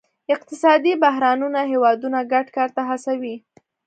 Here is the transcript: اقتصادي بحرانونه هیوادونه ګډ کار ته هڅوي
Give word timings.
اقتصادي 0.35 0.93
بحرانونه 1.03 1.61
هیوادونه 1.71 2.19
ګډ 2.31 2.45
کار 2.55 2.69
ته 2.75 2.81
هڅوي 2.89 3.35